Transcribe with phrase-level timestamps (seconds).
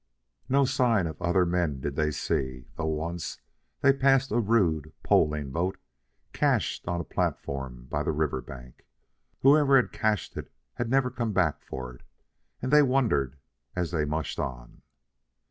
[0.49, 3.39] No signs of other men did they see, though once
[3.81, 5.77] they passed a rude poling boat,
[6.33, 8.87] cached on a platform by the river bank.
[9.41, 12.01] Whoever had cached it had never come back for it;
[12.63, 13.37] and they wondered
[13.75, 14.81] and mushed on.